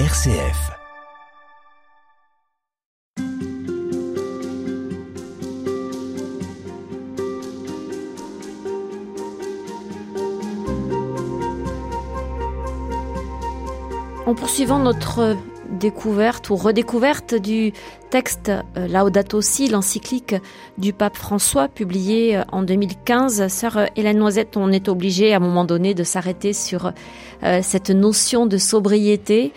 [0.00, 0.72] RCF.
[14.26, 15.36] En poursuivant notre
[15.70, 17.72] découverte ou redécouverte du
[18.10, 20.34] texte euh, Laudato Si, l'encyclique
[20.78, 23.48] du pape François, publié euh, en 2015.
[23.48, 26.92] Sœur Hélène Noisette, on est obligé à un moment donné de s'arrêter sur
[27.42, 29.52] euh, cette notion de sobriété.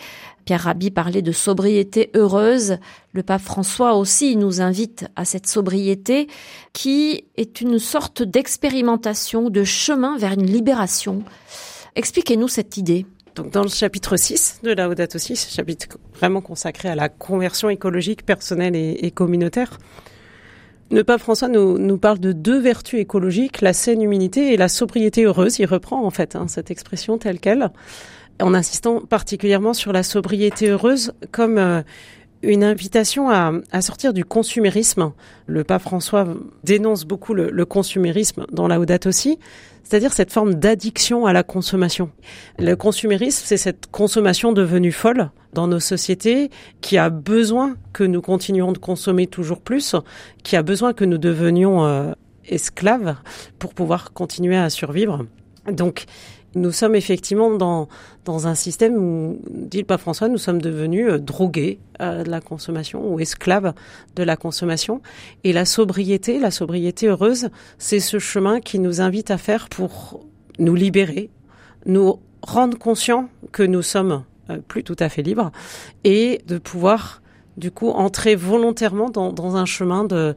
[0.48, 2.78] Pierre Rabhi parlait de sobriété heureuse.
[3.11, 6.28] Le pape François aussi nous invite à cette sobriété
[6.71, 11.21] qui est une sorte d'expérimentation, de chemin vers une libération.
[11.97, 13.05] Expliquez-nous cette idée.
[13.36, 18.25] Donc dans le chapitre 6 de Laudato Si, chapitre vraiment consacré à la conversion écologique
[18.25, 19.77] personnelle et, communautaire,
[20.91, 24.69] le pape François nous, nous, parle de deux vertus écologiques, la saine humilité et la
[24.69, 25.60] sobriété heureuse.
[25.60, 27.69] Il reprend en fait hein, cette expression telle qu'elle,
[28.41, 31.82] en insistant particulièrement sur la sobriété heureuse comme euh,
[32.44, 35.11] une invitation à, sortir du consumérisme.
[35.47, 36.27] Le pape François
[36.63, 39.39] dénonce beaucoup le, consumérisme dans Laudato Si,
[39.83, 42.11] c'est-à-dire cette forme d'addiction à la consommation.
[42.59, 46.51] Le consumérisme, c'est cette consommation devenue folle dans nos sociétés,
[46.81, 49.95] qui a besoin que nous continuions de consommer toujours plus,
[50.44, 52.11] qui a besoin que nous devenions euh,
[52.47, 53.16] esclaves
[53.57, 55.25] pour pouvoir continuer à survivre.
[55.72, 56.05] Donc,
[56.58, 57.88] nous sommes effectivement dans,
[58.25, 62.30] dans un système où, dit le pape François, nous sommes devenus euh, drogués euh, de
[62.30, 63.73] la consommation ou esclaves
[64.16, 65.02] de la consommation.
[65.44, 70.25] Et la sobriété, la sobriété heureuse, c'est ce chemin qui nous invite à faire pour
[70.59, 71.30] nous libérer,
[71.85, 75.52] nous rendre conscients que nous sommes euh, plus tout à fait libres
[76.03, 77.22] et de pouvoir
[77.58, 80.35] du coup entrer volontairement dans, dans un chemin de,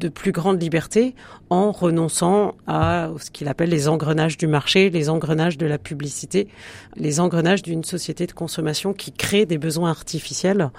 [0.00, 1.14] de plus grande liberté
[1.50, 6.48] en renonçant à ce qu'il appelle les engrenages du marché, les engrenages de la publicité,
[6.96, 10.70] les engrenages d'une société de consommation qui crée des besoins artificiels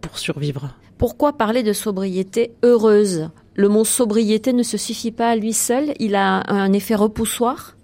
[0.00, 0.74] pour survivre.
[0.98, 3.30] Pourquoi parler de sobriété heureuse?
[3.54, 7.76] Le mot sobriété ne se suffit pas à lui seul, il a un effet repoussoir?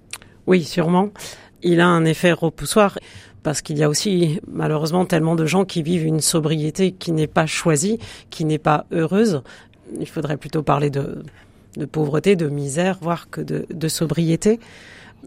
[0.47, 1.11] Oui, sûrement.
[1.63, 2.99] Il a un effet repoussoir
[3.43, 7.29] parce qu'il y a aussi malheureusement tellement de gens qui vivent une sobriété qui n'est
[7.29, 7.99] pas choisie,
[8.29, 9.43] qui n'est pas heureuse,
[9.99, 11.23] il faudrait plutôt parler de,
[11.91, 14.61] pauvreté, de misère, voire que de, de sobriété.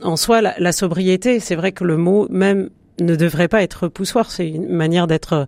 [0.01, 3.87] En soi, la, la sobriété, c'est vrai que le mot même ne devrait pas être
[3.87, 4.31] poussoir.
[4.31, 5.47] C'est une manière d'être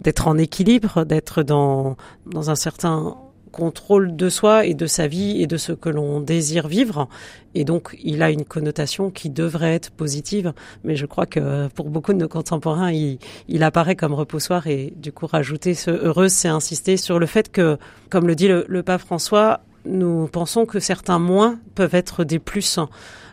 [0.00, 1.96] d'être en équilibre, d'être dans
[2.26, 3.16] dans un certain
[3.52, 7.08] contrôle de soi et de sa vie et de ce que l'on désire vivre.
[7.54, 10.52] Et donc, il a une connotation qui devrait être positive,
[10.82, 15.12] mais je crois que pour beaucoup de nos contemporains, il, apparaît comme repoussoir et du
[15.12, 17.78] coup, rajouter ce heureuse, c'est insister sur le fait que,
[18.10, 22.38] comme le dit le, le pape François, nous pensons que certains moins peuvent être des
[22.38, 22.78] plus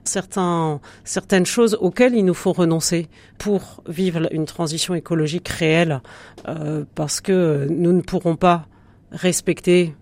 [0.03, 6.02] certains, certaines choses auxquelles il nous faut renoncer pour vivre une transition écologique réelle,
[6.47, 8.66] euh, parce que nous ne pourrons pas
[9.12, 9.96] respecter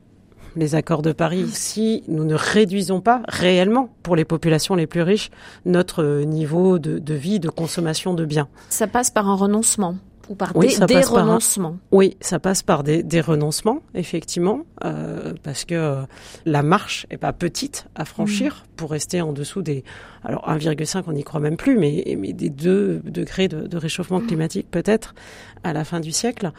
[0.57, 5.01] les accords de Paris si nous ne réduisons pas réellement pour les populations les plus
[5.01, 5.29] riches
[5.65, 8.47] notre niveau de, de vie, de consommation de biens.
[8.69, 9.95] Ça passe par un renoncement
[10.29, 11.77] ou par oui, des, des renoncements.
[11.77, 16.01] Un, oui, ça passe par des, des renoncements, effectivement, euh, parce que euh,
[16.45, 18.75] la marche est pas petite à franchir mmh.
[18.75, 19.83] pour rester en dessous des,
[20.23, 24.21] alors 1,5, on n'y croit même plus, mais, mais des 2 degrés de, de réchauffement
[24.21, 25.15] climatique peut-être
[25.63, 26.51] à la fin du siècle.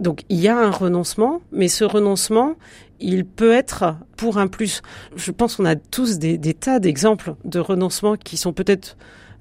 [0.00, 2.56] Donc il y a un renoncement, mais ce renoncement,
[3.00, 4.82] il peut être pour un plus.
[5.16, 8.96] Je pense qu'on a tous des, des tas d'exemples de renoncement qui sont peut-être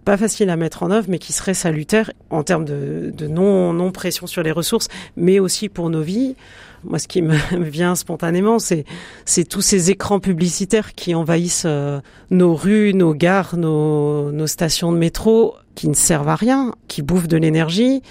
[0.06, 3.74] pas faciles à mettre en œuvre, mais qui seraient salutaires en termes de, de non,
[3.74, 6.36] non pression sur les ressources, mais aussi pour nos vies.
[6.84, 8.86] Moi, ce qui me vient spontanément, c'est
[9.26, 12.00] c'est tous ces écrans publicitaires qui envahissent euh,
[12.32, 17.02] nos rues, nos gares, nos, nos stations de métro, qui ne servent à rien, qui
[17.02, 18.02] bouffent de l'énergie,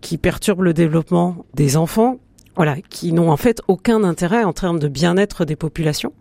[0.00, 2.18] qui perturbent le développement des enfants,
[2.56, 6.12] voilà, qui n'ont en fait aucun intérêt en termes de bien-être des populations,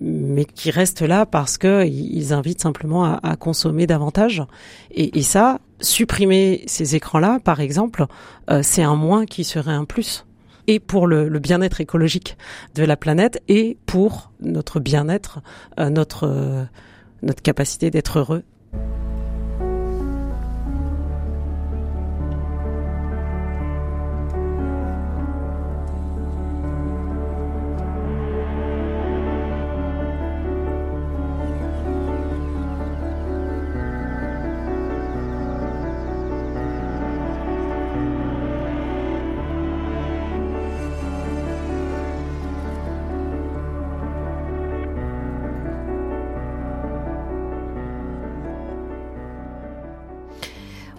[0.00, 4.44] mais qui restent là parce que ils invitent simplement à, consommer davantage.
[4.92, 8.06] Et, ça, supprimer ces écrans-là, par exemple,
[8.50, 10.24] euh, c'est un moins qui serait un plus.
[10.68, 12.36] Et pour le, le bien-être écologique
[12.76, 15.40] de la planète et pour notre bien-être,
[15.80, 16.64] euh, notre euh,
[17.22, 18.42] notre capacité d'être heureux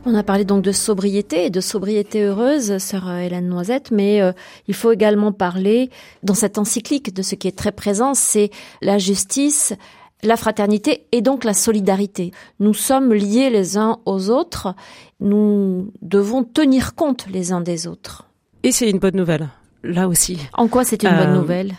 [0.06, 4.34] On a parlé donc de sobriété et de sobriété heureuse, sœur Hélène Noisette, mais euh,
[4.68, 5.90] il faut également parler
[6.24, 8.50] dans cette encyclique de ce qui est très présent, c'est
[8.82, 9.74] la justice,
[10.22, 12.32] la fraternité et donc la solidarité.
[12.60, 14.76] Nous sommes liés les uns aux autres,
[15.22, 18.28] nous devons tenir compte les uns des autres.
[18.64, 19.48] Et c'est une bonne nouvelle,
[19.84, 20.38] là aussi.
[20.54, 21.74] En quoi c'est une bonne euh, nouvelle?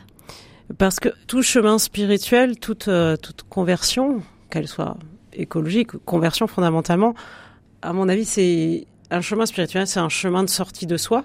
[0.78, 4.96] Parce que tout chemin spirituel, toute, euh, toute conversion, qu'elle soit
[5.34, 7.14] écologique, conversion fondamentalement,
[7.84, 11.24] à mon avis, c'est un chemin spirituel, c'est un chemin de sortie de soi,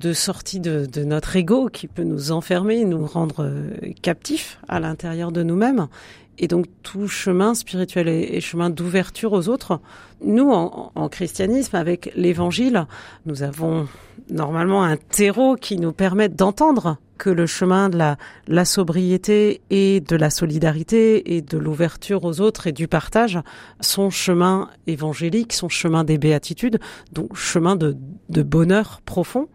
[0.00, 3.70] de sortie de, notre ego qui peut nous enfermer, nous rendre euh,
[4.02, 5.86] captifs à l'intérieur de nous-mêmes.
[6.38, 9.80] Et donc tout chemin spirituel et, chemin d'ouverture aux autres.
[10.20, 12.86] Nous, en, en christianisme, avec l'Évangile,
[13.24, 13.86] nous avons
[14.30, 20.16] normalement un terreau qui nous permet d'entendre que le chemin de la, sobriété et de
[20.16, 23.38] la solidarité et de l'ouverture aux autres et du partage,
[23.80, 26.78] son chemin évangélique, son chemin des béatitudes,
[27.12, 27.96] donc chemin de,
[28.28, 29.48] de bonheur profond.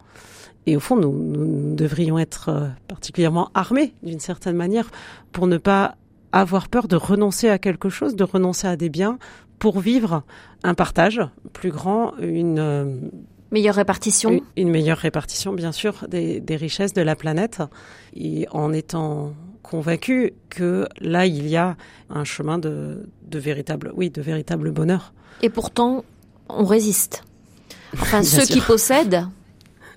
[0.66, 4.90] Et au fond, nous, nous devrions être euh, particulièrement armés d'une certaine manière
[5.32, 5.96] pour ne pas
[6.32, 9.18] avoir peur de renoncer à quelque chose, de renoncer à des biens
[9.58, 10.22] pour vivre
[10.62, 11.20] un partage
[11.52, 12.84] plus grand, une euh,
[13.50, 17.62] Meilleure répartition Une, meilleure répartition, bien sûr, des, des, richesses de la planète.
[18.14, 21.76] Et en étant convaincu que là, il y a
[22.08, 25.12] un chemin de, de véritable, oui, de véritable bonheur.
[25.42, 26.04] Et pourtant,
[26.48, 27.24] on résiste.
[27.94, 29.26] Enfin, ceux qui possèdent,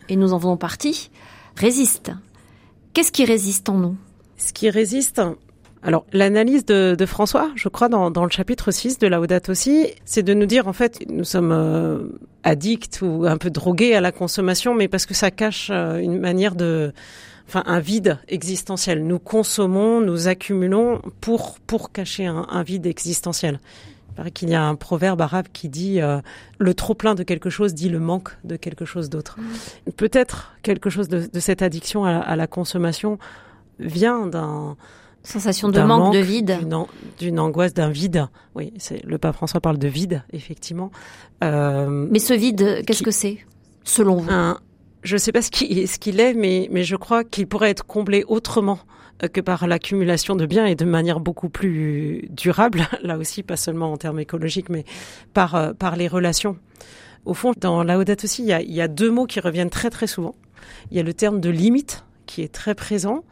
[0.10, 1.12] et nous en faisons partie,
[1.56, 2.12] résistent.
[2.94, 3.98] Qu'est-ce qui résiste en nous?
[4.38, 5.22] Ce qui résiste,
[5.86, 9.88] alors, l'analyse de, de, François, je crois, dans, dans, le chapitre 6 de Laudato aussi,
[10.06, 12.08] c'est de nous dire, en fait, nous sommes euh,
[12.44, 16.20] addicts ou un peu drogués à la consommation, mais parce que ça cache euh, une
[16.20, 16.94] manière de...
[17.46, 19.06] Enfin, un vide existentiel.
[19.06, 23.60] Nous consommons, nous accumulons pour, pour cacher un, un vide existentiel.
[24.12, 26.22] Il paraît qu'il y a un proverbe arabe qui dit euh,
[26.58, 29.38] le trop plein de quelque chose dit le manque de quelque chose d'autre.
[29.40, 29.92] Mmh.
[29.92, 33.20] Peut-être quelque chose de, de cette addiction à, à la consommation
[33.78, 34.78] vient d'un
[35.24, 36.60] Sensation de manque, de vide.
[37.18, 38.28] D'une angoisse d'un vide.
[38.56, 40.92] Oui, c'est le pape François parle de vide, effectivement.
[41.44, 43.38] Euh, mais ce vide, qu'est-ce que c'est,
[43.86, 44.30] selon vous
[45.04, 48.26] Je ne sais pas ce qu'il est, mais, mais je crois qu'il pourrait être comblé
[48.28, 48.80] autrement
[49.24, 53.58] euh, que par l'accumulation de biens et de manière beaucoup plus durable, là aussi, pas
[53.58, 54.84] seulement en termes écologiques, mais
[55.34, 56.58] par, euh, par les relations.
[57.26, 59.70] Au fond, dans Laudato aussi, il y, a, il y a deux mots qui reviennent
[59.70, 60.36] très très souvent.
[60.92, 63.24] Il y a le terme de limite qui est très présent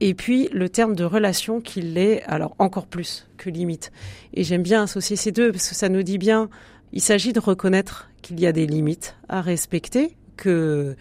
[0.00, 3.92] et puis le terme de relation qui l'est, alors encore plus que limite.
[4.34, 6.48] Et j'aime bien associer ces deux parce que ça nous dit bien,
[6.92, 10.96] il s'agit de reconnaître qu'il y a des limites à respecter, que,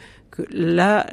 [0.49, 1.07] la,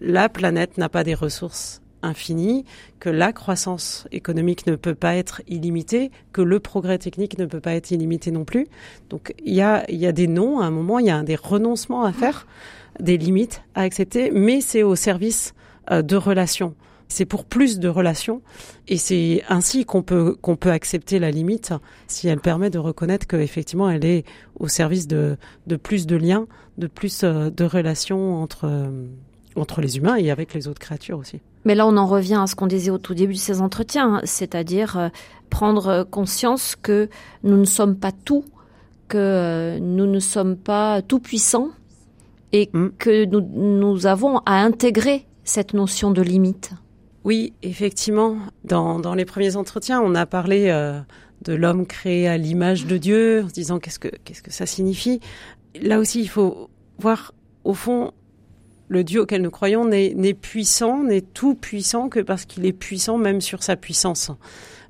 [0.00, 2.64] la planète n'a pas des ressources infinies,
[3.00, 7.60] que la croissance économique ne peut pas être illimitée, que le progrès technique ne peut
[7.60, 8.66] pas être illimité non plus.
[9.08, 11.36] Donc il y a, y a des noms, à un moment, il y a des
[11.36, 12.46] renoncements à faire,
[13.00, 15.54] des limites à accepter, mais c'est au service
[15.90, 16.74] euh, de relations
[17.08, 18.42] c'est pour plus de relations
[18.88, 21.72] et c'est ainsi qu'on peut qu'on peut accepter la limite
[22.06, 24.24] si elle permet de reconnaître qu'effectivement elle est
[24.58, 25.36] au service de,
[25.66, 26.46] de plus de liens,
[26.78, 29.06] de plus euh, de relations entre euh,
[29.56, 31.40] entre les humains et avec les autres créatures aussi.
[31.64, 34.20] Mais là, on en revient à ce qu'on disait au tout début de ces entretiens,
[34.24, 35.08] c'est-à-dire euh,
[35.48, 37.08] prendre conscience que
[37.42, 38.44] nous ne sommes pas tout,
[39.08, 41.70] que nous ne sommes pas tout puissants
[42.52, 42.88] et mm.
[42.98, 46.72] que nous, nous avons à intégrer cette notion de limite.
[47.24, 48.36] Oui, effectivement.
[48.64, 51.00] Dans, dans les premiers entretiens, on a parlé euh,
[51.42, 54.66] de l'homme créé à l'image de Dieu, en se disant qu'est-ce que qu'est-ce que ça
[54.66, 55.20] signifie?
[55.80, 58.12] Là aussi, il faut voir au fond
[58.88, 63.16] le Dieu auquel nous croyons n'est puissant, n'est tout puissant que parce qu'il est puissant
[63.16, 64.30] même sur sa puissance.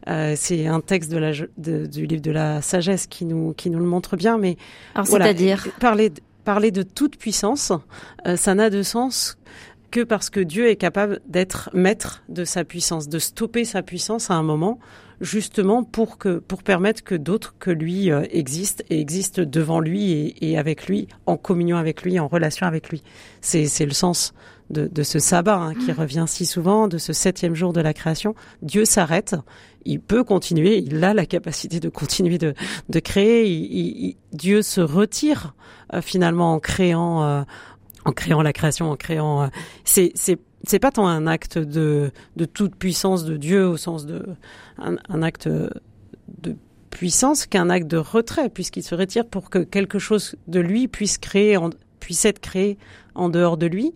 [0.08, 3.70] Euh, c'est un texte de la, de, du livre de la sagesse qui nous qui
[3.70, 4.56] nous le montre bien, mais
[4.94, 6.12] Alors c'est-à-dire parler
[6.44, 7.72] parler de toute puissance,
[8.26, 9.38] euh, ça n'a de sens
[9.94, 14.28] que parce que Dieu est capable d'être maître de sa puissance, de stopper sa puissance
[14.28, 14.80] à un moment,
[15.20, 20.10] justement pour que pour permettre que d'autres que lui euh, existent et existent devant lui
[20.10, 23.04] et, et, avec lui, en communion avec lui, en relation avec lui.
[23.40, 24.34] C'est c'est le sens
[24.70, 27.94] de, de ce sabbat hein, qui revient si souvent, de ce septième jour de la
[27.94, 28.34] création.
[28.62, 29.36] Dieu s'arrête,
[29.84, 32.52] il peut continuer, il a la capacité de continuer de,
[32.88, 33.48] de créer.
[33.48, 35.54] Il, Dieu se retire
[35.92, 37.22] euh, finalement en créant.
[37.22, 37.42] Euh,
[38.04, 39.44] en créant la création, en créant.
[39.44, 39.46] Euh,
[39.84, 44.06] c'est c'est c'est pas tant un acte de de toute puissance de Dieu au sens
[44.06, 44.24] de
[44.78, 46.56] un, un acte de
[46.90, 51.18] puissance qu'un acte de retrait puisqu'il se retire pour que quelque chose de lui puisse
[51.18, 51.70] créer en,
[52.00, 52.78] puisse être créé
[53.14, 53.92] en dehors de lui.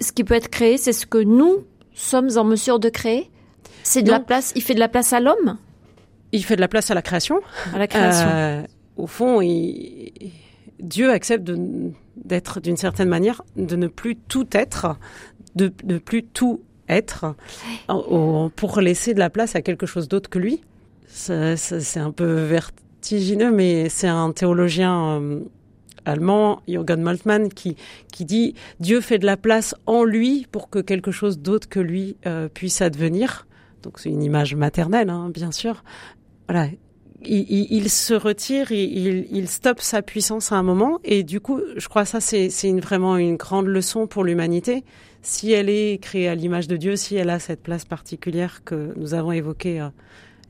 [0.00, 3.30] Ce qui peut être créé, c'est ce que nous sommes en mesure de créer.
[3.82, 4.52] C'est de la place.
[4.56, 5.58] Il fait de la place à l'homme.
[6.32, 7.40] Il fait de la place à la création.
[7.72, 8.28] À la création.
[8.28, 8.62] Euh,
[8.96, 10.12] au fond, il
[10.80, 11.50] Dieu accepte
[12.24, 14.96] d'être d'une certaine manière, de ne plus tout être,
[15.54, 17.34] de ne plus tout être,
[18.56, 20.62] pour laisser de la place à quelque chose d'autre que lui.
[21.08, 25.40] C'est un peu vertigineux, mais c'est un théologien euh,
[26.04, 27.76] allemand, Jürgen Moltmann, qui,
[28.12, 31.80] qui dit Dieu fait de la place en lui pour que quelque chose d'autre que
[31.80, 33.46] lui euh, puisse advenir.
[33.82, 35.84] Donc c'est une image maternelle, hein, bien sûr.
[36.48, 36.68] Voilà,
[37.24, 41.88] il, se retire, il, il, stoppe sa puissance à un moment, et du coup, je
[41.88, 44.84] crois que ça c'est une, vraiment une grande leçon pour l'humanité.
[45.22, 48.92] Si elle est créée à l'image de Dieu, si elle a cette place particulière que
[48.96, 49.88] nous avons évoquée euh,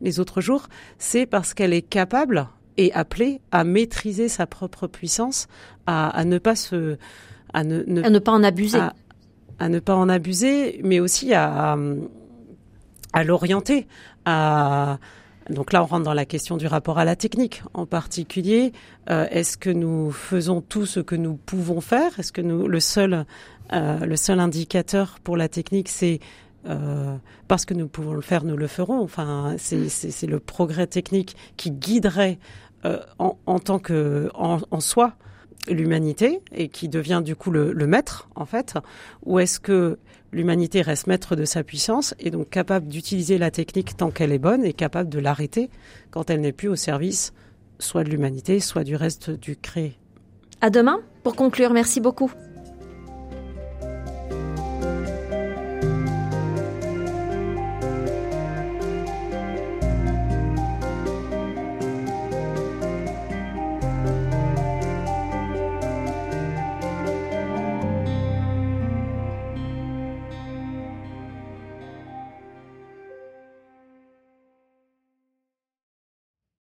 [0.01, 0.69] les autres jours,
[0.99, 5.49] c'est parce qu'elle est capable et appelée à maîtriser sa propre puissance,
[5.87, 6.99] à, ne pas se,
[7.55, 8.81] à ne, ne, pas en abuser,
[9.59, 11.79] à, ne pas en abuser, mais aussi à,
[13.15, 13.87] à l'orienter,
[14.27, 14.99] à
[15.51, 17.63] donc là, on rentre dans la question du rapport à la technique.
[17.75, 18.73] En particulier,
[19.11, 22.19] euh, est-ce que nous faisons tout ce que nous pouvons faire?
[22.19, 23.25] Est-ce que nous, le seul,
[23.73, 26.19] euh, le seul indicateur pour la technique, c'est
[26.67, 29.01] euh, parce que nous pouvons le faire, nous le ferons.
[29.01, 32.39] Enfin, c'est le progrès technique qui guiderait
[33.19, 35.15] en, tant que en soi
[35.69, 38.75] l'humanité et qui devient du coup le, maître en fait
[39.25, 39.99] Ou est-ce que
[40.33, 44.39] l'humanité reste maître de sa puissance et donc capable d'utiliser la technique tant qu'elle est
[44.39, 45.71] bonne et capable de l'arrêter
[46.11, 47.33] quand elle n'est plus au service
[47.79, 49.97] soit de l'humanité, soit du reste du créé?
[50.61, 51.73] À demain pour conclure.
[51.73, 52.31] Merci beaucoup.